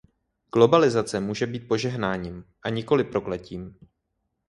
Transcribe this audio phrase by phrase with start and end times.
[0.53, 3.75] Globalizace může být požehnáním, a nikoli prokletím.